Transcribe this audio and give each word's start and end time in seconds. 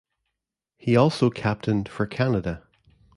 He 0.77 0.95
also 0.95 1.29
captained 1.29 1.87
for 1.87 2.07
Canada. 2.07 2.63